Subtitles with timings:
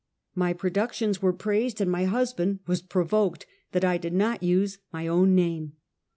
[0.33, 5.05] My productions were praised, and my husband was provoked that I did not use my
[5.05, 5.73] own name.